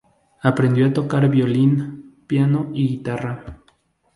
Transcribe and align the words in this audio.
Aprendió 0.41 0.87
a 0.87 0.93
tocar 0.93 1.29
violín, 1.29 2.15
piano 2.25 2.71
y 2.73 2.87
guitarra. 2.87 3.61